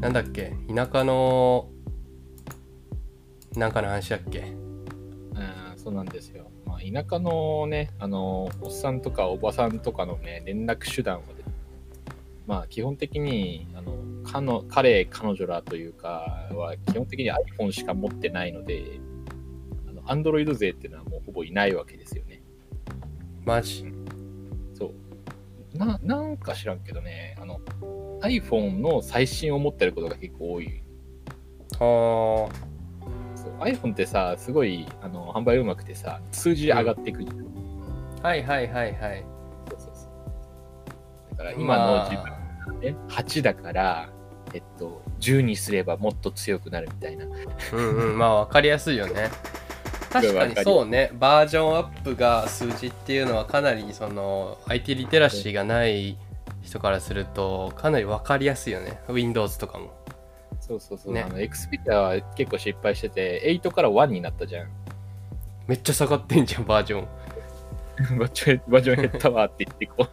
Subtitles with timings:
[0.00, 0.52] なんだっけ？
[0.72, 1.68] 田舎の
[3.56, 4.40] なんかの話だっけ？
[4.40, 4.54] うん、
[5.76, 6.50] そうなんですよ。
[6.64, 11.26] まあ、田舎のね、あの、おっさんとかおばさんとかのね、連絡手段はね、
[12.46, 19.00] まあ、基本的に、あの、かの彼、彼女らというかは、基本的に iPhone しか持ってないので、
[19.88, 22.40] あの、Android 勢っていうのはもうほぼいないわけですよね。
[23.44, 23.84] マジ？
[24.74, 24.92] そ
[25.74, 25.76] う。
[25.76, 27.60] な、なんか知らんけどね、あの、
[28.22, 30.82] iPhone の最新を持ってることが結構多い。
[31.78, 32.48] は
[33.34, 37.38] そう iPhone ってさ、すごい、あの、販売うまくてさ、数字上がっていくじゃん。
[38.22, 39.24] あはいはいはいはい
[39.70, 41.30] そうそうそう。
[41.30, 42.38] だから今の自分が
[42.80, 44.10] ね、8だから、
[44.54, 47.26] えっと、10にすればもっと強くなるみたいな。
[47.26, 49.30] うんうんまあ分かりやすいよね
[50.10, 56.16] 確かにそうねバージョンアップが数字っていうのはかなりその IT リテラシーがない
[56.68, 59.98] 人からするとかなり分かりやすいよね Windows とかも
[60.60, 61.14] そうそうそう。
[61.14, 64.68] ねあの、Xperia は結構失敗してて、8から1になったじゃん。
[65.66, 67.08] めっちゃ下がってんじゃんバージョン
[68.18, 70.06] バージョン減ったわって言ってこ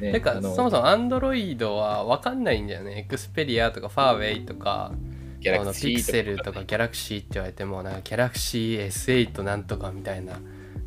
[0.02, 4.92] ねてかあのそもそも Android は分かんないんだよね Xperia とか Farway とか
[5.38, 10.40] ギャラクシーピクセルとか Galaxy って言われてもなんか Galaxy S8 なんとかみたいな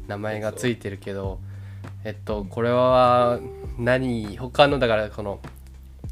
[0.08, 1.40] 名前がついてるけど
[2.06, 3.40] えっとこれは
[3.78, 5.42] 何他のだからこの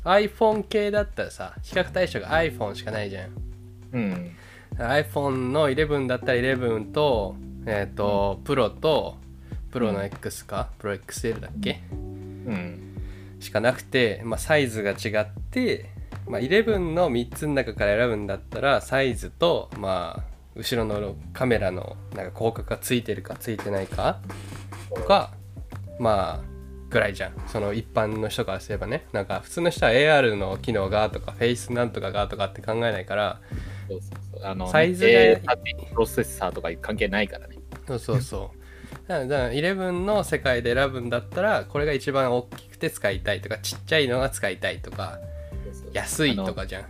[0.03, 3.29] iPhone 系だったらさ比較対象が iPhone しかないじゃん。
[3.93, 4.31] うん。
[4.77, 9.17] iPhone の11だったら11とえっと、プロと
[9.71, 12.97] プロの X か、プロ XL だっけ、うん。
[13.39, 15.89] しかなくて、まあ、サイズが違って、
[16.27, 20.23] まあ、11の3つの中から選ぶんだったらサイズと、まあ、
[20.55, 24.19] 後ろのカメラのなんか広角がついてるかついてないか？
[24.93, 25.31] とか
[26.03, 26.53] まあ
[26.89, 27.33] ぐらいじゃん。
[27.47, 29.05] その一般の人からすればね。
[29.13, 33.39] なんか普通の人は AR の機能がとかフェイスなんとかがとかって考えないから
[33.87, 34.45] そうそうそう。
[34.45, 35.07] あの、サイズ
[35.45, 35.63] がプ
[35.95, 37.57] ロセッサーとか関係ないからね。
[37.87, 38.63] そうそうそう。
[39.07, 45.19] だからだから11の世界で選ぶんだったらこれが一番大きくて使いたいとかちっちゃいのが使いたいとか
[45.93, 46.85] 安いとかじゃん。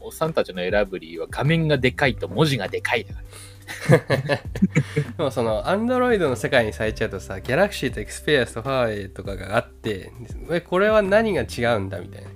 [0.00, 3.26] おっさんたちの選ぶ理由は画面がでかいと文字がでかいだから。
[5.16, 10.12] でもその Android の世界にされちゃうとさ Galaxy と Xperia と Huawei とかがあって
[10.50, 12.28] えこれは何が違うんだみたいな、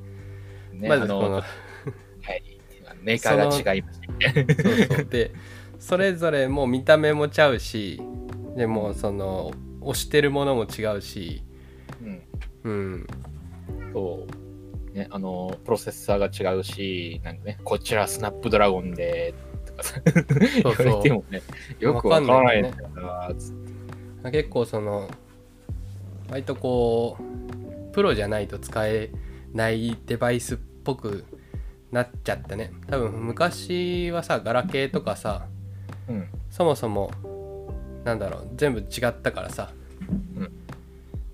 [0.80, 1.42] ね、まずこのは
[2.32, 2.58] い、
[3.02, 4.46] メーカーが違いますね。
[4.62, 5.32] そうそうで
[5.78, 8.00] それぞれもう見た目もちゃうし
[8.56, 11.42] でもうその押してるものも違うし
[12.02, 12.22] うん、
[12.64, 13.06] うん
[13.92, 14.96] そう。
[14.96, 19.34] ね、あの、プロセッサーが違うし、なんかね、こちらスナップドラゴンで、
[19.82, 21.42] とかさ、言われてもね、
[21.78, 23.70] よくわからないんだよな、つって。
[24.30, 25.08] 結構その
[26.28, 29.10] 割とこうプロじゃないと使え
[29.54, 31.24] ないデバイスっぽく
[31.90, 32.72] なっちゃったね。
[32.88, 35.46] 多分昔はさガラケーとかさ
[36.08, 36.28] うん。
[36.50, 37.10] そもそも
[38.04, 39.72] なんだろう全部違ったからさ、
[40.36, 40.52] うん。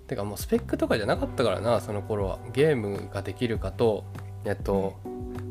[0.06, 2.38] てかもうスペックとかじゃなかったからなその頃は。
[2.52, 4.04] ゲームができるかと
[4.44, 4.94] えっと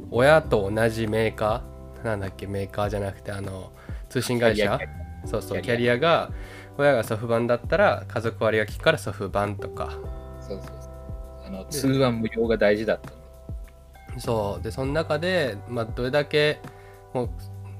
[0.09, 1.74] 親と同じメーカー
[2.05, 3.71] なんだっけメーカーじゃなくてあの
[4.09, 4.79] 通信会社？
[5.25, 6.31] そうそうキャリアが
[6.77, 9.91] 親がソフ版だったら家族割が効くからソフ版とか
[10.39, 10.91] そうそうそう。
[11.47, 14.19] あの、通話無料が大事だったの。
[14.19, 16.61] そうでその中で、まあ、どれだけ
[17.13, 17.29] もう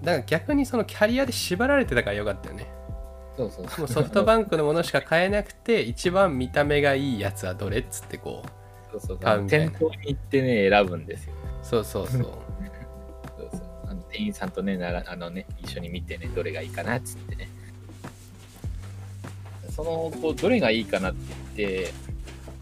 [0.03, 2.67] だから逆にそのキャリアで縛られてたからよかったよね
[3.37, 3.65] そうそう。
[3.79, 8.49] もうソフトバンクのものしか買えなくて一番見た目がいいやつはどれっつってこう
[8.91, 11.33] そうそう買う店頭に行ってね、選ぶんですよ。
[11.63, 12.31] そうそうそう
[14.15, 17.49] 店員さんとねならあのね、一緒に見てね、どれがいいかなっつってね。
[19.69, 21.19] その、こう、どれがいいかなって
[21.57, 21.93] 言って、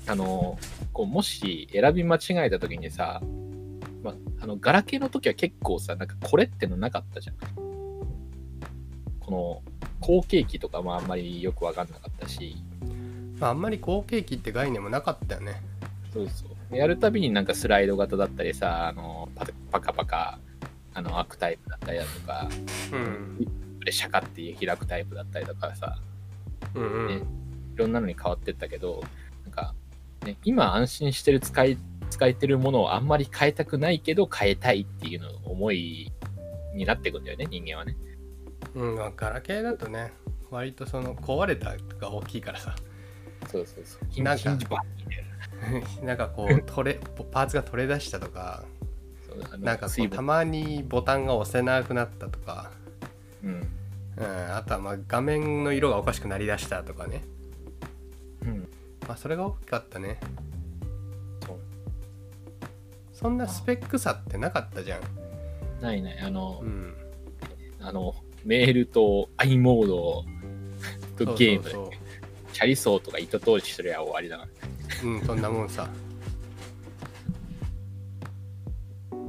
[0.08, 0.58] あの、
[0.92, 3.22] こう、もし選び間違えた時にさ、
[4.04, 7.36] まあ、あの、ガラケーの時は結構さ、なんかこれってのなかったじゃん。
[9.20, 9.62] この、
[10.00, 12.56] 後継機とかもあんまりよくわかんなかったし、
[13.40, 15.62] まあ、あんまり後継機って概念もなかったよね
[16.12, 16.76] そうそう。
[16.76, 20.40] やるたびになんかスライド型だったりさ、あのパパカパカ
[20.94, 22.50] あの開くタイプだったりだとか、
[22.92, 23.80] うん。
[23.84, 25.98] でシャカって開くタイプだったりとかさ、
[26.76, 27.16] うんうん、ね
[27.74, 29.04] いろんなのに変わってったけど、
[29.44, 29.74] なんか、
[30.24, 31.78] ね、今安心してる使い、
[32.10, 36.12] 使えてるものをあんまり変えたくないけど変えたいっていうの思い
[36.76, 37.98] になってくんだよね、人間はね。
[38.76, 40.14] うんまあ、ガラケーだとね
[40.50, 42.76] 割とその壊れたが大きいからさ。
[43.52, 44.24] そうそうそう。
[44.24, 44.50] なんか。
[44.52, 44.58] な
[46.04, 47.00] なんかこう取れ
[47.32, 48.66] パーツが取れ出したとか
[49.60, 52.72] なんかこうたまにボタンが押せなくなったとか、
[53.44, 53.68] うん。
[54.16, 57.24] うん、あとはまあ画面の色がおかしくなりだしたとかね、
[58.44, 58.68] うん。
[59.08, 60.20] まあ、それが大きかったね。
[63.14, 65.02] そんなスペック差ってなかったじゃん。
[65.82, 66.20] ないない。
[66.20, 66.94] あの、うん。
[67.80, 70.26] あの、メールと i モード
[71.26, 71.90] とゲーム、そうそう。
[72.54, 75.10] チャリソーとか言った通りすりゃ終わりだから。
[75.10, 75.90] うんそんなもんさ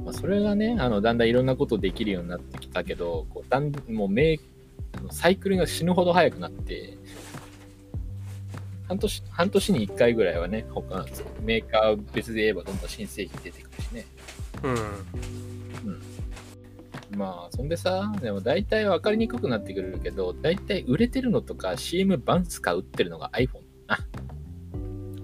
[0.05, 4.39] まあ、それがね、あのだんだんいろんなことできるようになってきたけど、こうだんもうメ
[5.11, 6.95] サイクルが死ぬほど速くなって、
[8.87, 11.05] 半年半年に1回ぐらいはね、他の
[11.41, 14.05] メーカー別で言えばどんどん新製品出てくるしね。
[14.63, 14.75] うん
[17.17, 23.61] まあ、そんでさ、でも大体分かりにくくなってくるけど、大体売れてるのとか CM バンスか売ってるのが iPhone。
[23.87, 23.97] あ、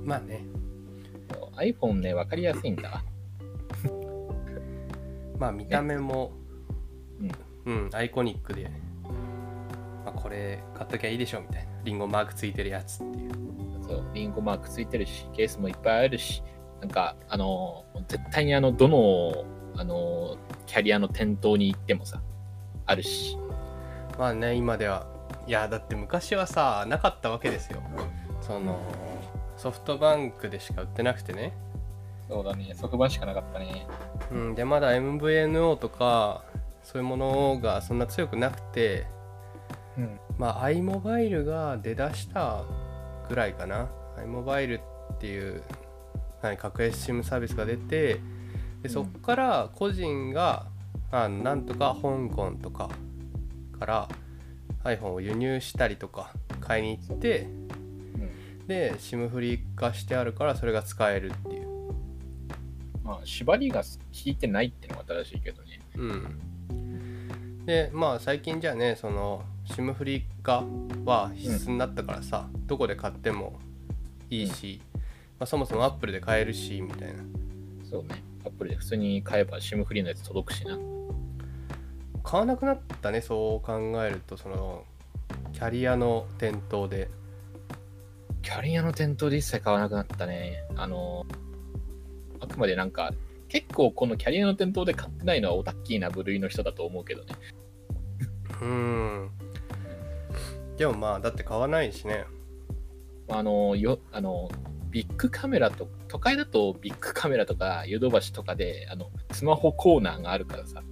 [0.03, 0.43] まあね
[1.57, 3.03] iPhone ね、分かりやすいんだわ。
[5.41, 6.33] まあ見た目も
[7.65, 8.71] うん、アイコニックで、
[10.03, 11.71] まあ、これ買っときゃいいでしょみたいな。
[11.83, 13.31] リンゴマークついてるやつっていう。
[13.87, 16.41] そう、リンゴマークついてるし、ケースもいっぱいあるし、
[16.79, 19.45] なんか、あの、絶対にあの、どの、
[19.75, 22.19] あの、キャリアの店頭に行ってもさ、
[22.87, 23.37] あるし、
[24.17, 25.07] まあね今では
[25.47, 27.81] いやだって昔はさなかったわけですよ。
[28.41, 28.79] その
[29.57, 31.53] ソフトバンクでしか売ってなくてね
[32.31, 33.85] そうだね、ソフトバンしかなかったね。
[34.31, 36.45] うん、でまだ MVNO とか
[36.81, 39.05] そういうものがそんな強くなくて
[39.97, 40.19] うん。
[40.37, 42.63] まあ iMobile が出だした
[43.27, 43.89] ぐらいかな。
[44.17, 45.61] iMobile っていう
[46.41, 48.21] 何格安 SIM サービスが出て
[48.81, 50.67] でそこから個人が
[51.11, 52.89] あなんとか香港とか
[53.77, 54.09] から
[54.85, 56.31] iPhone を輸入したりとか
[56.61, 57.47] 買いに行って
[58.67, 61.60] で SIM フリー化してあるからそれが使えるっていう
[63.11, 65.81] まあ、縛りが引いてないってのが正しいけどね。
[65.97, 70.63] うん、でまあ最近じゃあねその SIM フリー化
[71.03, 73.59] は必須になったからさ、どこで買っても
[74.29, 74.81] いいし、
[75.39, 77.21] まあ、そもそもアップルで買えるしみたいな
[77.83, 78.23] そうね。
[78.45, 80.79] アップルで普通に買えば SIM フリーのやつ届くしな。
[82.23, 83.73] 買わなくなったねそう考
[84.05, 84.85] えるとその
[85.51, 87.09] キャリアの店頭で
[88.41, 90.63] キャリアの店頭で一切買わなくなったね。
[90.75, 91.25] あの、
[92.41, 93.13] あくまでなんか、
[93.47, 97.35] 結構このキャリアの店頭で買ってないのはオタッキーな部類の人だと思うけどね。
[98.61, 99.29] うん。
[100.77, 102.25] でもまあだって買わないしね。
[103.29, 104.49] あの、よ、あの、
[104.89, 110.83] ビッグカメラと、都会だとビッグカメラとかヨドバシとかで、あの、スマホコーナーがあるからさ、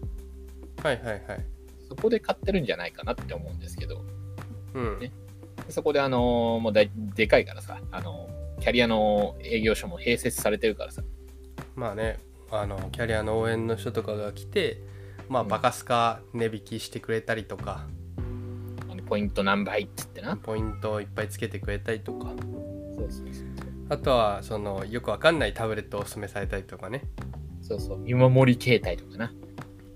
[0.83, 1.45] はいはいはい。
[1.87, 4.03] そこで買ってるんじゃないかなって思うんですけど、
[4.73, 5.11] うん、ね。
[5.69, 8.29] そこであの、もうでかいからさ、あの、
[8.61, 11.01] キャリアの営業所も併設されてるからさ、
[11.79, 12.19] まあね
[12.51, 14.81] あのキャリアの応援の人とかが来て
[15.29, 17.87] まあうんバカスカ値引きしてくれたりとか、
[19.09, 20.37] ポイント何倍っつってな。
[20.37, 23.45] ポイントをいっぱいつけてくれたりとかそうそうそう。
[23.89, 27.03] あとはそのよくわかんないタブレットをおすすめされたりとかね
[27.61, 29.33] そうそう、見守り携帯とかな。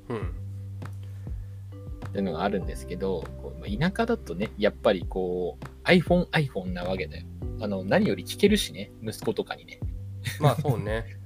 [0.09, 0.35] うん
[2.07, 3.23] っていうのがあるんですけど、
[3.79, 7.25] 田舎だとね、やっぱりこう、iPhone、iPhone なわけだよ。
[7.59, 9.79] あの、何より聞けるしね、息子とかにね。
[10.39, 11.17] まあそうね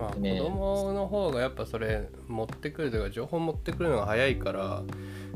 [0.00, 4.82] まあ、子ね供の方がやっぱそれ持ってくるというか情報持ってくるのが早いから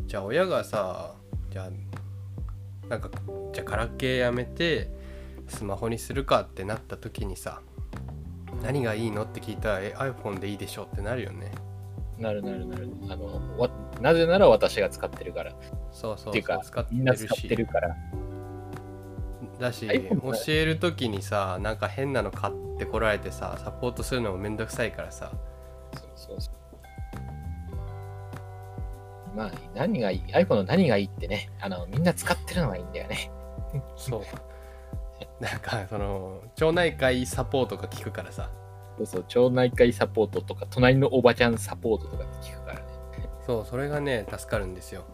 [0.06, 1.14] じゃあ親がさ
[1.50, 3.10] じゃあなんか
[3.52, 4.90] じゃあガラケーやめて
[5.48, 7.60] スマホにするかってなった時にさ
[8.62, 11.52] 何がいいのって聞いたらえ iPhone でいいでしょってなるよね
[12.18, 12.88] なるなるなる。
[13.10, 13.68] あの、わ
[14.00, 15.52] なぜなら私が使ってるから。
[15.90, 17.96] そうそうっていうか使ってみんなるし使ってるから。
[19.58, 25.32] だし教える時にさなんか変なの買ってこられてさサポートするのもめんどくさいからさ
[25.94, 26.54] そうそうそう。
[29.36, 33.32] まあ、何がいい ?iPhone の何がいいってね、あの、みんな使ってるのがいいんだよね。
[33.96, 34.22] そう
[35.40, 38.50] なんかその町内会サポートが聞くからさ
[38.96, 42.86] そうそう、町内会サポートとか、隣のおばちゃんサポートとかって聞くからね。
[43.46, 45.04] そうそれがね助かるんですよ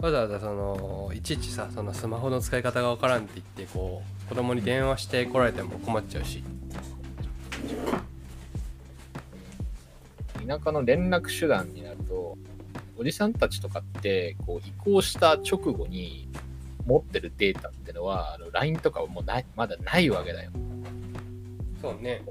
[0.00, 6.42] わざわざそのいちいちさそのスマホの使い方がわからんって言ってこう子供に電話して来られても困っちゃうし
[10.46, 12.36] 田舎の連絡手段になると、
[12.96, 16.28] おじさんたちとかって、こう、移行した直後に
[16.86, 20.50] 持ってるデータってのは、あの LINE とかはもうないまだないわけだよ。
[21.80, 22.22] そうね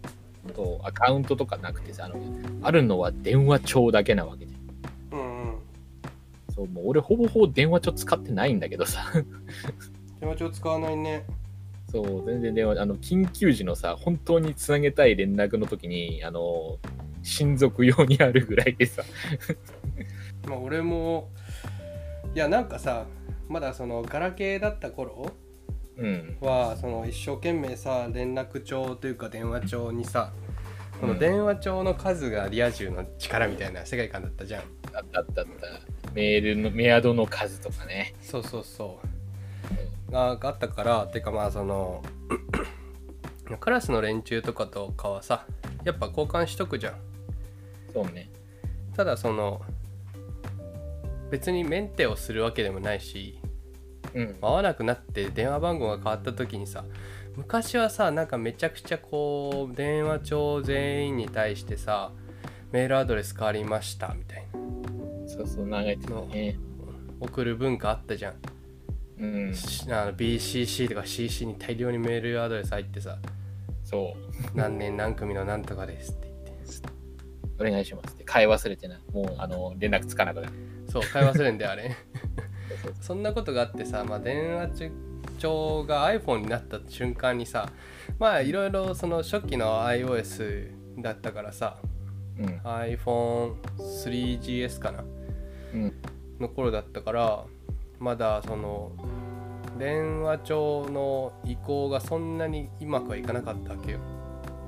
[0.54, 2.16] と、アカウントとかなくてさ、あの、
[2.62, 4.54] あるのは電話帳だけなわけで。
[5.12, 5.56] うんうん
[6.54, 9.12] そう、もう俺ほぼほぼ電話帳使ってないんだけどさ。
[10.20, 11.26] 電話帳使わないね
[11.92, 16.78] そう、全然電話、あの、緊急時のさ、本当につなげたい連絡の時に、あの、
[17.26, 19.04] 親族用にあるぐらいでさ。
[20.48, 21.30] まあ俺も
[22.36, 23.08] いやなんかさ
[23.50, 25.32] まだそのガラケーだった頃
[25.98, 26.38] うん。
[26.40, 30.34] はその一生懸命さ連絡帳というか電話帳にさ
[31.02, 34.62] この電話帳の数がリア充の力みたいな世界観だったじゃん
[34.94, 36.12] あったあったあった。
[36.14, 38.14] メールの、メアドの数とかね。
[38.22, 39.00] そうそうそ
[40.10, 42.04] うががあったからてかまあその
[43.60, 45.46] クラスの連中とかとかはさ
[45.84, 46.94] やっぱ交換しとくじゃん
[47.96, 48.30] そうね。
[48.96, 49.62] ただその
[51.32, 53.40] 別にメンテをするわけでもないし
[54.14, 54.38] うん。
[54.42, 56.84] 合わなくなって電話番号が変わった時にさ
[57.38, 62.12] 昔はさなんかめちゃくちゃこう電話帳全員に対してさ
[62.72, 64.66] メールアドレス変わりましたみたいな
[65.28, 66.58] そうそう、長いてたね。
[67.20, 68.36] 送る文化あったじゃん、
[69.20, 69.54] うん。
[69.54, 73.18] しあの BCC とか CC に大量にメールアドレス入ってさ
[73.84, 74.16] そ
[74.54, 74.58] う。
[74.58, 76.25] 何年何組のなんとかですって
[77.60, 78.24] お願いしますって。
[78.24, 79.00] 買い忘れてな。
[79.14, 80.54] もう、あの、連絡つかなくなる。
[80.96, 81.94] そう買い忘れんであれ
[83.02, 84.90] そんなことがあってさ、まあ、電話
[85.38, 87.70] 帳が iPhone になった瞬間にさ
[88.18, 91.78] まあいろいろその初期の iOS だったからさ
[92.40, 95.04] うん iPhone3GS かな？
[95.74, 95.94] うん
[96.40, 97.44] の頃だったから
[98.00, 98.94] まだその
[99.78, 104.00] 電話帳の移行がそんなにうまくはいかなかったわけよ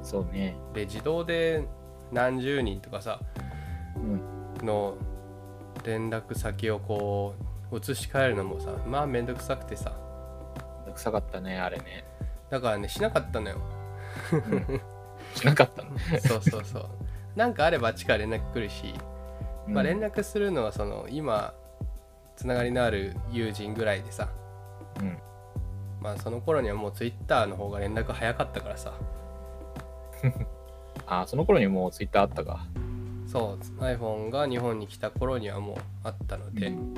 [0.04, 1.66] そうねで自動で
[2.12, 3.20] 何十人とかさ
[3.96, 4.00] う
[4.64, 4.66] ん。
[4.66, 4.96] の
[5.84, 7.36] 連絡先をこ
[7.72, 9.94] う移し替えるのもさまあめんどくさくてさ。
[10.96, 12.06] 臭かったねあれね。
[12.50, 13.58] だからねしなかったのよ。
[15.36, 15.84] しなかった。
[15.84, 15.90] の、
[16.26, 16.90] そうそうそう。
[17.36, 18.94] なんかあればあっちから連絡来るし、
[19.68, 21.54] まあ、連絡絡するのはその今
[22.36, 24.30] つながりのある友人ぐらいでさ。
[25.00, 25.18] うん。
[26.02, 28.94] まあその頃にはもう Twitter の方が連絡早かったからさ
[31.08, 32.66] あその頃にもうツイッターあったか。
[33.26, 36.94] そう iPhone が日本に来た頃にはもうあったので、うん。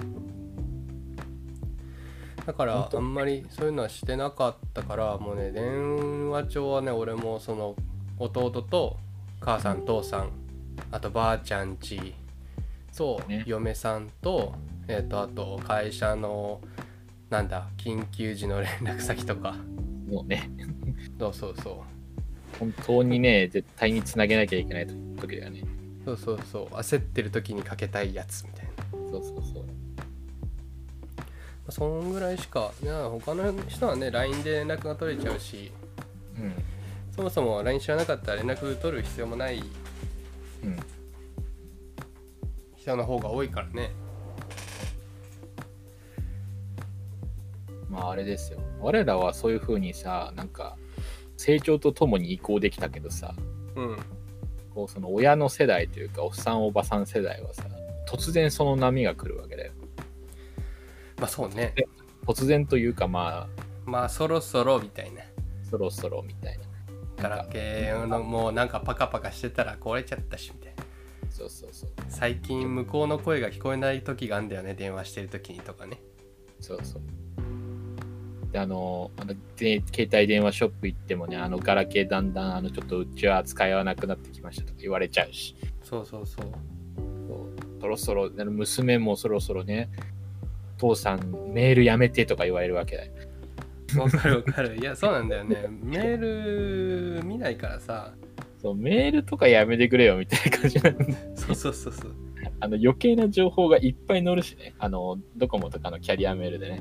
[2.46, 7.75] だからあんまりそういうのはしてなかったからもうね電話帳はね俺もその
[8.18, 8.98] 弟と
[9.39, 10.32] 母さん父さん
[10.92, 12.13] あとばあちゃんち
[12.96, 13.44] とね。
[13.48, 14.54] 嫁さんと,、
[14.88, 16.60] えー、とあと会社の
[17.30, 19.56] なんだ緊急時の連絡先とか。
[20.10, 20.50] もうね。
[21.18, 21.99] そうそうそう
[22.58, 24.88] 本当にね絶対につなげなきゃいけない
[25.20, 25.63] 時だよね。
[26.06, 26.75] そうそうそう。
[26.75, 28.72] 焦ってる時にかけたいやつみたいな。
[29.12, 29.63] そうそうそう。
[31.72, 35.72] そんぐらいしかいや他の人はね LINE で連絡が取れちゃうし
[36.38, 36.53] うん。
[37.15, 39.60] そもそも LINE 知らなかったら連絡取る必要もない
[40.63, 40.79] うん。
[42.75, 43.91] 人の方が多いからね。
[47.88, 48.60] まああれですよ。
[48.79, 50.77] 我らはそういう風にさなんか
[51.39, 53.34] 成長とともに移行できたけどさ
[53.77, 53.98] うん。
[54.75, 57.63] こうその親の世代というかおっさんおばさん世代はさ
[58.10, 59.72] 突然その波が来るわけだよ。
[61.17, 61.74] まあそうね。
[62.27, 65.22] 突然というかまあまあそろそろみたいな。
[65.69, 66.65] そろそろみたいな。
[67.24, 70.84] ガラケーのもうなんかパカパカしてたら壊れちゃったしみたいな。
[71.29, 71.89] そうそうそう。
[72.10, 76.01] 最近向こうの声が聞こえない時があるんだよね電話してる時にとかね。
[76.60, 77.01] そうそう
[78.51, 85.56] であのあので携帯電話ショップ行ってもねあのガラケーだんだんあのちょっとうちは使わなくなってきましたとか言われちゃうし。
[85.84, 86.46] そうそうそう。
[87.82, 89.89] そろそろあの娘もそろそろね
[90.77, 93.12] 父さんメールやめてとか言われるわけだよ。
[93.98, 94.77] わかるわかる。
[94.77, 95.68] いやそうなんだよね。
[95.82, 98.13] メール見ないからさ。
[98.62, 102.15] そうメールとかやめてくれよみたいな感じなんだそうそうそうそう。
[102.60, 104.74] あの余計な情報がいっぱい載るしね。
[104.79, 106.79] あのドコモとかのキャリアメールでね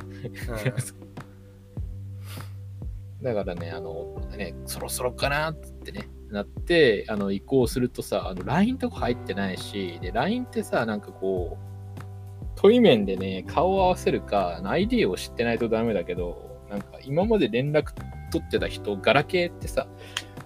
[3.22, 17.92] だからね、あの、ね、そろそろかなってね、なって、あの、移行するとさ、あの、LINE とか入ってないし、で、LINE ってさ、なんかこう、対面でね、顔を合わせるか、ID を知ってないとダメだけど、なんか今まで連絡
[18.30, 19.86] 取ってた人、ガラケーってさ、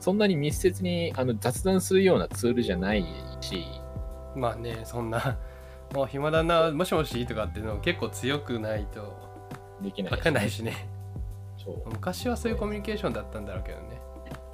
[0.03, 3.05] そんなに密接にあの雑談するようなツールじゃない
[3.41, 3.65] し、
[4.35, 5.39] まあねそんな
[5.95, 9.17] もう暇だなもしもしとかっていうの結構強くないと
[9.81, 10.89] できない分かんないしね
[11.87, 14.01] 昔はそういうコミュニケーションだったんだろうけどね。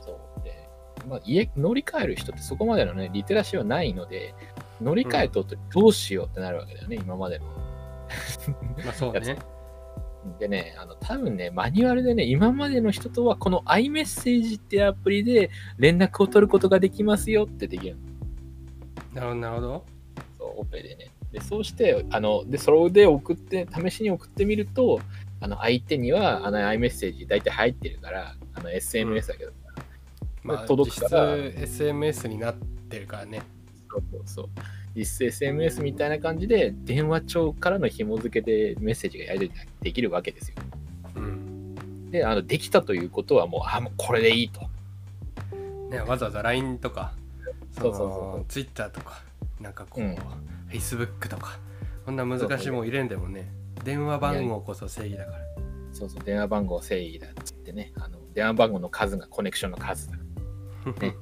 [0.01, 0.45] そう。
[0.45, 0.69] で、
[1.09, 4.35] まあ、家乗り換える人ってそこまでのね、リテラシーはないので、
[4.81, 7.47] 乗り換えとってどうしようってなるわけだよね、今までの。
[8.85, 9.39] まあそうね。
[10.39, 18.09] でね、あの多分ね、マニュアルでね、今までの人とはこの iMessage ってアプリで連絡を取ることができますよってできるの。
[19.15, 19.87] なるほどなるほど。
[20.39, 21.11] そう、オペでね。
[21.33, 25.01] で、そうして、あの、で、それで送って、試しに送ってみると、
[25.41, 29.53] あの、相手には、あの、iMessage 大体入ってるから、あの、SMS だけど、
[30.43, 31.37] まあ届くから。
[31.37, 33.43] 実質 SMS になってるからね。
[33.91, 34.49] そうそうそう。
[34.95, 40.57] 実質 SMS みたいな感じで、電話帳からの紐付けでメッセージがやり取りできるわけですよ。
[41.17, 42.11] うん。
[42.11, 44.69] で、あのできたということはもう、あ、もうこれでいいと。
[45.91, 47.13] ねわざわざ LINE とか
[47.73, 49.23] そうそうそうツイッターとか
[49.61, 50.17] なんかこう、うん。
[50.17, 51.59] フェイスブックとか
[52.05, 53.51] こんな難しいもん入れんでもね
[53.85, 55.39] 電話番号こそ正義だから
[55.93, 60.17] そうそう、電話番号正義だっつってね、あの電話番号の数がコネクションの数だ。
[60.17, 60.23] ね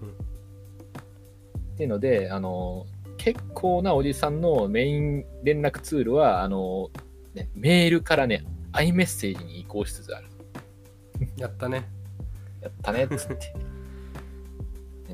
[1.74, 2.86] っていうので、あの、
[3.16, 6.90] 結構なおじさんのメイン連絡ツールは、あの、
[7.34, 10.28] ね、メールからね、iMessage に移行しつつある。
[11.36, 11.88] やったね
[12.60, 13.54] やったねっつって。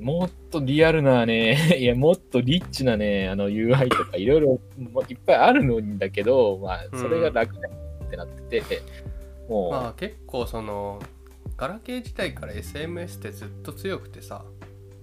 [0.03, 7.69] もっとリアルなね、 いや、もっとリッチなね、あの UI とかいろいろもいっぱいあるのんだけど、まあ、それが楽だ
[8.07, 8.83] ってなってて、
[9.49, 11.01] もう、まあ結構その
[11.57, 14.45] ガラケー自体から SMS ってずっと強くてさ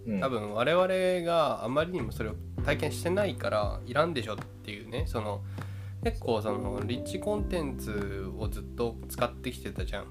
[0.05, 0.19] うん。
[0.19, 0.87] 多分我々
[1.25, 5.41] があまりにもそれを体験してないからいらんでしょっていうねその
[6.03, 10.05] 結構そのリッチコンテンツをずっと使ってきてたじゃん。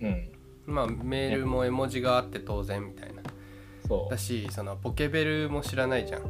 [0.00, 0.30] うん、
[0.66, 3.15] まあメールも絵文字があって当然みたいな
[3.86, 6.26] そだしそのポケベルも知らないじゃんう、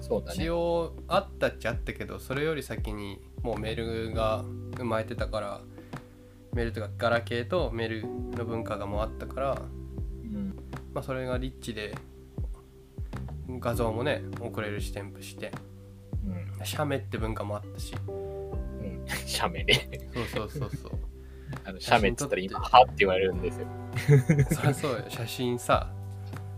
[0.00, 0.44] そうだね。
[0.44, 4.44] 一応あったっちゃあったけどそれより先にもうメールが
[4.76, 5.60] 生まれてたから
[6.52, 9.62] メールとかガラケーとメールの文化がもうあったから、
[10.22, 10.56] うん、
[10.92, 11.94] まあ、それがリッチで
[13.48, 15.52] 画像もね送れるし添付して
[16.26, 19.04] うん、写メって文化もあったしうん。
[19.26, 20.08] 写メね。
[20.14, 20.92] そうそうそうそう
[21.64, 23.66] あの写メっつったら今、はって言われるんですよ。
[24.50, 25.92] そりゃそうよ写真さ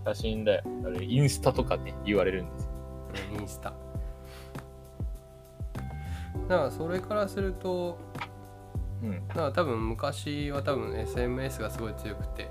[0.06, 0.62] 写真だよ。
[0.84, 2.70] あれインスタとかね、言われるんですよ。
[3.40, 3.72] インスタ
[6.48, 7.98] だからそれからすると
[9.02, 9.28] うん。
[9.28, 12.48] だから多分昔は多分 SMS がすごい強くて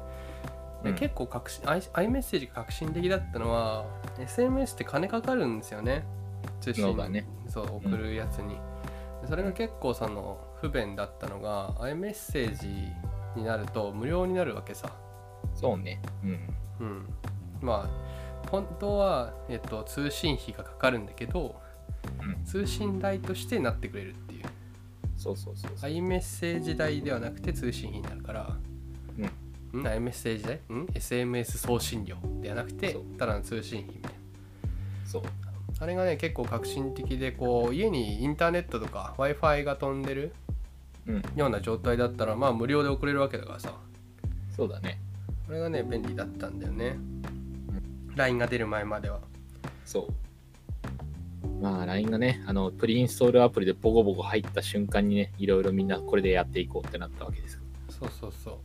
[0.84, 3.86] でうん結構革新 iMessage が革新的だったのは
[4.18, 6.04] SMS って金かかるんですよね
[6.60, 8.56] 通信そねそう送るやつに、
[9.22, 12.94] でそれが結構その不便だったのが iMessage
[13.36, 14.92] になると無料になるわけさ
[15.54, 16.02] そうね。
[16.24, 16.40] うん。
[16.80, 17.08] うん
[17.62, 21.56] まあ本当は、えっと、通信費がかかるんだけど、
[22.20, 24.44] うん通信代としてなってくれるっていう
[25.18, 25.90] そうそうそうそう。
[25.90, 28.56] iMessage 代ではなくて通信費になるから、
[29.74, 30.60] うん、iMessage 代？
[30.70, 34.18] うん ?SMS 送信料ではなくてただの通信費みたいな
[35.06, 35.24] そう。
[35.80, 40.34] あれがね結構革新的でこう家にインターネットとか w i f i が飛んでる
[41.08, 41.24] うん。
[41.36, 43.74] ような状態だったらまあ無料で送れるわけだからさ
[44.56, 45.00] そうだね。
[45.48, 46.98] これがね便利だったんだよね
[48.16, 49.22] LINE が出る前までは
[49.86, 50.08] そう。
[51.62, 57.62] まあ、LINE がね、あの、プリインストールアプリでボコボコ入った瞬間にね、いろいろみんなこれでやっていこうってなったわけです。
[57.90, 58.58] そうそうそう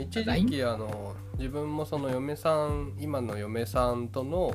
[0.00, 4.52] 一時期あの自分もその嫁さん今の嫁さんとの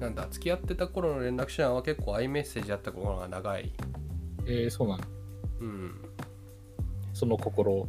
[0.00, 3.70] なんだ付き合ってた頃の連絡手段は結構 iMessage だった頃が長い
[4.46, 5.04] えー、そうなの？
[5.60, 5.94] うん
[7.12, 7.86] その心。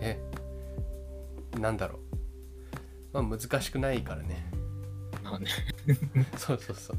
[0.00, 0.16] え？
[1.58, 2.03] なんだろう
[3.14, 4.44] まあ難しくないからね。
[5.22, 5.48] まあね。
[6.36, 6.96] そうそうそう。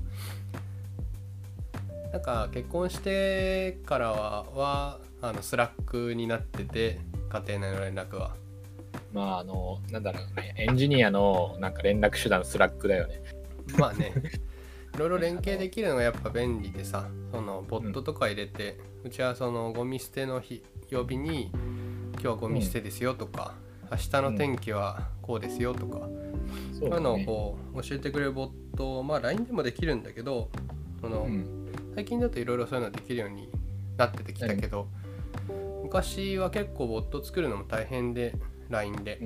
[2.12, 6.99] なんか結婚してからははあの Slack になってて
[7.30, 8.36] 家庭内の連絡は。
[9.13, 13.21] まあ、あの、なんだろうね、エンジニアのなんか連絡手段、 Slack だよね。
[13.78, 14.13] まあね。
[14.93, 21.51] いろいろ連携できるのがやっぱ便利でさそのボットとか入れて、うちはそのゴミ捨ての日曜日に
[22.13, 23.56] 今日はゴミ捨てですよとか、
[23.91, 26.07] 明日の天気はこうですよとか、
[26.73, 30.49] そそういうのをこう教えてくれるボットまあ LINE でもできるんだけど
[31.01, 31.67] その、うん。
[31.95, 33.49] 最近だといろいろそういうのできるように
[33.97, 34.87] なっててきたけど、
[35.83, 38.33] 昔は結構ボット作るのも大変で
[38.69, 39.19] LINE で、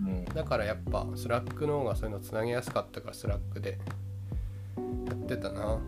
[0.00, 0.24] うん。
[0.26, 3.78] だからやっぱ Slack の方がそういうのつなげやすかったから Slack で。
[4.76, 5.80] やってたな。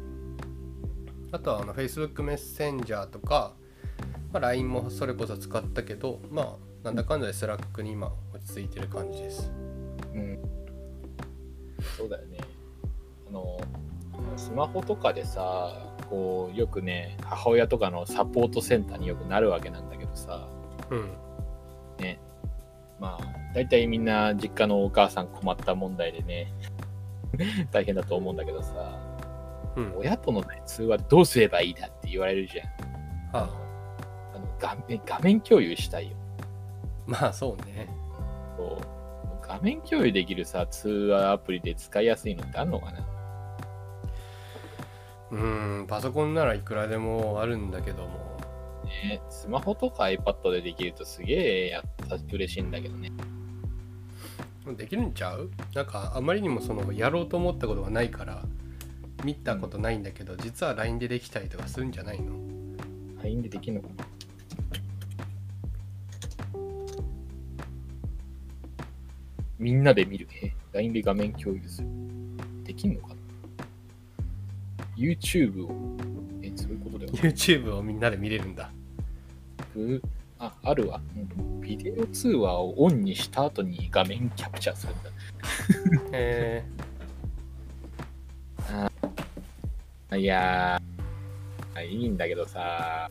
[1.32, 3.54] あとはあの Facebook メッセンジャーとか、
[4.32, 9.52] まあ、LINE もそれこそ使ったけどまあなんだかんだで Slack に今落ち着いてる感じです
[10.14, 10.38] うん。
[11.96, 12.38] そうだよね。
[13.28, 13.60] あの、
[14.36, 20.48] スマホとかでさ、こう、よくね、母親とかのサポートセンターによくなるわけなんだけどさ、
[20.90, 21.10] うん
[21.98, 22.18] ね。
[22.98, 26.52] まあ、大体みんな実家のお母さん困った問題でね、
[27.70, 28.98] 大変だと思うんだけどさ、
[29.76, 32.66] うん親との、ね、通話どうすればいいだって言われるじゃん。
[32.66, 32.70] あ
[33.32, 33.52] あの
[34.34, 36.16] あの画面画面共有したいよ。
[37.06, 37.88] まあそうね。
[38.56, 38.78] そう。
[39.46, 43.06] 画面共有できるさ、通話アプリで使いやすいのってあんのかな？
[45.32, 48.30] うんパソコンならいくらでもあるんだけども。
[48.84, 51.34] ね、スマホとか iPad でできるとすげ
[51.66, 53.12] えやった嬉しいんだけどね。
[54.76, 55.50] できるんちゃう？
[55.74, 58.42] なんかあまりにもそのやろうと思ったことがないから
[59.24, 62.32] 見たことないんだけど実は LINE でできたりとかするんじゃないの
[63.22, 64.04] ？LINE でできるのかな？
[69.60, 70.26] みんなで見る。
[70.42, 71.88] え ?LINE で画面共有する。
[72.64, 73.14] できんのかな
[74.96, 75.96] ?YouTube を。
[76.42, 77.10] え、そういうことだよ。
[77.12, 78.72] YouTube をみんなで見れるんだ
[79.74, 80.02] ぐ
[80.38, 81.02] あ、あるわ。
[81.14, 85.10] うんビデオ通話をオンにした後に画面キャプチャーするんだ。
[86.18, 86.64] え
[90.16, 93.10] いやー、いいんだけどさ、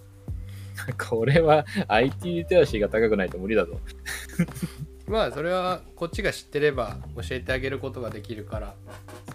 [0.97, 3.79] これは IT リテラシーが高くないと無理だぞ。
[5.09, 8.75] ー、まあそれはこっちが知ってれば教えてあげることができるから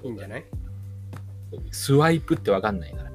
[0.03, 0.45] いいんじゃない？
[1.71, 3.11] スワイプってわかんないから。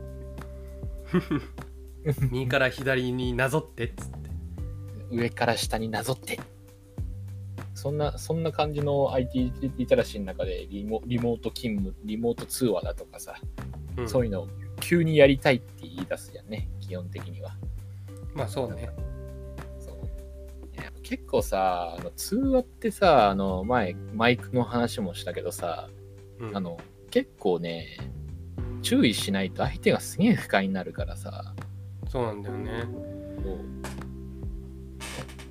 [2.31, 4.17] 右から左になぞってっつって
[5.11, 6.39] 上から下になぞって。
[7.75, 13.35] そんな、そんな感じの IT リテラシーの中でリモリモート勤務、リモート通話だとかさ、
[13.97, 14.47] うんそういうのを
[14.81, 17.55] 急にやりたいって言い出すじゃんね、基本的には。
[18.33, 18.91] まあそうねそういや
[21.09, 25.89] 結構さ、あの通話ってさ、あの前、マイクの話もしたけどさ、
[26.37, 26.55] うん。
[26.55, 26.77] あの
[27.09, 27.97] 結構ね、
[28.83, 31.55] 注意しないと相手がすげえ不快になるからさ、
[32.07, 32.83] そうなんだよね。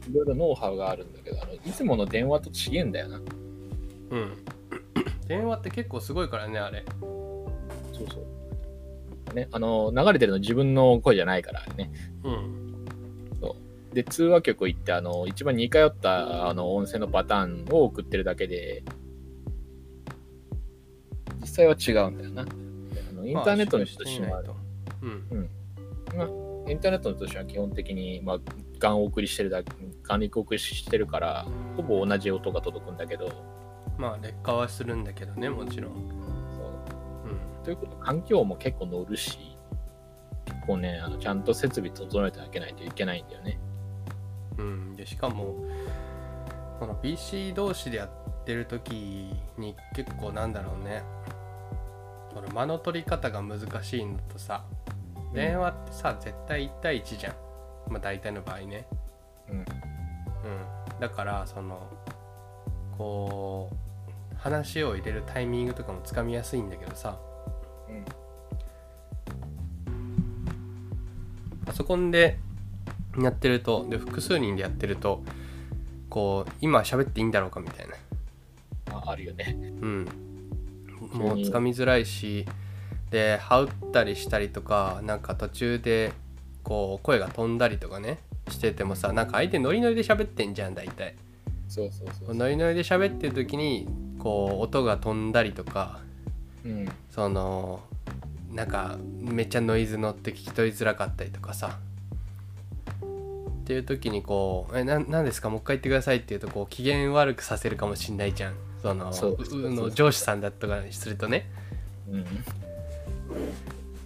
[0.09, 3.17] いろいろノウハウがあるんだけど、あのいつもの電話と違えんだよな。
[3.17, 4.33] うん。
[5.27, 6.85] 電話って結構すごいからねあれ。
[7.01, 8.25] そうそ
[9.33, 9.35] う。
[9.35, 11.91] ね、あの、流れてるの自分の声じゃないからね。
[12.23, 12.68] うん
[13.93, 18.83] で、通話局行って、あの、一番似通ったあの音声のパターンを送ってるだけで、
[21.41, 22.45] 実際は違うんだよな。
[22.45, 22.51] で
[23.11, 24.43] あのインターネットの人としては、
[25.03, 25.51] うん。
[26.71, 28.39] インターネットの人としては基本的に、まあ、
[28.79, 29.73] ガン送りしてるだけ、
[30.03, 31.47] ガンリク送りしてるから、
[31.77, 33.31] ほぼ同じ音が届くんだけど、
[33.97, 35.95] まあ劣化はするんだけどねもちろん。
[35.95, 36.63] そ
[37.25, 37.29] う。
[37.29, 37.65] うん。
[37.65, 39.39] ということ環境も結構乗るし、
[40.45, 43.59] 結構ね、あのちゃんと設備整えてあげないといけないんだよね。
[44.59, 45.55] うん、でしかも
[46.79, 48.93] この PC 同士でやってる時
[49.57, 51.03] に結構なんだろうね。
[52.35, 54.65] この間の取り方が難しいのとさ
[55.33, 57.35] 電話ってさ絶対1対1じゃん。
[57.89, 58.87] まあ大体の場合ね。
[59.51, 59.59] うん。
[59.59, 59.65] うん。
[61.01, 61.89] だからその
[62.97, 67.19] こう話を入れるタイミングとかもつかみやすいんだけどさ。
[67.89, 68.05] うん。
[71.65, 72.39] パソコンで
[73.25, 75.23] やってるとで複数人でやってると
[76.09, 77.95] こう今喋っていいんだろうかみたいな
[78.93, 79.57] まあ、あるよね。
[79.59, 80.09] うん
[81.13, 82.45] もうつかみづらいし
[83.11, 86.13] で羽打ったりしたりとかなんか途中で
[86.63, 88.19] こう声が飛んだりとかね
[88.51, 91.15] しててもさなんか相手ノリノリで喋ってんじゃん大体
[91.69, 92.35] そうそうそう。
[92.35, 96.01] ノリノリで喋ってる時にこう音が飛んだりとか
[96.65, 96.89] うん。
[97.11, 97.81] その
[98.51, 101.79] なんかめっちゃノイズ乗って聞き取りづらかったりとかさ
[103.69, 105.51] っていう時にこう「えななんですか？
[105.51, 111.51] もう一回言ってください」って言うとこう機嫌悪くさせるかもしんないじゃんそのの上司さんだとかにするとね
[112.11, 112.25] うん。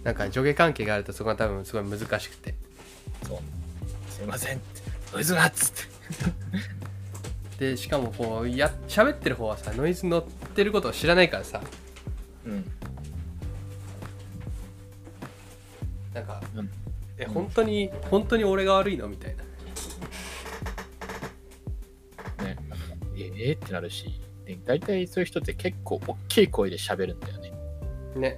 [0.03, 2.55] なんか上下関係があるとそこが多分すごい難しくて
[3.25, 3.39] そう。
[4.11, 4.81] すいませんって。
[5.13, 5.71] ノイズがっつっ
[7.57, 7.65] て。
[7.71, 10.23] でしかもこうや喋ってる方はさノイズ乗っ
[10.53, 11.61] てることを知らないからさ
[12.45, 12.69] うん。
[16.13, 16.69] なんかうん
[17.17, 19.42] 「え本当に本当に俺が悪いの?」みたいな
[23.49, 23.55] えー？
[23.55, 24.21] ってなるし。
[24.45, 27.53] で大体そういう人って結構大きい声で喋るんだよね。
[28.15, 28.35] ね